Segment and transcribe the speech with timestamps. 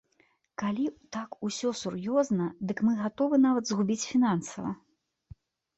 [0.61, 0.85] Калі
[1.17, 4.71] так усё сур'ёзна, дык мы гатовы нават згубіць фінансава.